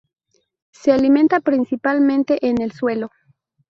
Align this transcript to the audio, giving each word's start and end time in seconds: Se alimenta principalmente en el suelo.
Se 0.71 0.91
alimenta 0.91 1.41
principalmente 1.41 2.47
en 2.47 2.59
el 2.59 2.71
suelo. 2.71 3.11